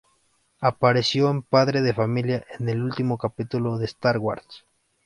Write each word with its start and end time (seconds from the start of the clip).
Apareció 0.61 1.29
en 1.29 1.43
Padre 1.43 1.83
de 1.83 1.93
Familia 1.93 2.43
en 2.57 2.67
el 2.69 2.81
último 2.81 3.19
capítulo 3.19 3.77
de 3.77 3.85
Star 3.85 4.17
Wars. 4.17 4.65